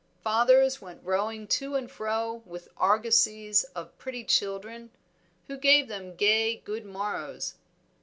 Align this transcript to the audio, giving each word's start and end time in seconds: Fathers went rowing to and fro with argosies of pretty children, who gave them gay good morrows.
Fathers 0.23 0.81
went 0.81 1.03
rowing 1.03 1.45
to 1.49 1.75
and 1.75 1.87
fro 1.91 2.41
with 2.43 2.69
argosies 2.75 3.65
of 3.75 3.95
pretty 3.99 4.23
children, 4.23 4.89
who 5.45 5.55
gave 5.57 5.89
them 5.89 6.15
gay 6.15 6.55
good 6.55 6.87
morrows. 6.87 7.53